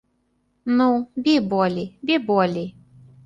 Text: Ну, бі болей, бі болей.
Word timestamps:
Ну, 0.77 0.87
бі 1.27 1.37
болей, 1.53 1.87
бі 2.11 2.17
болей. 2.31 2.69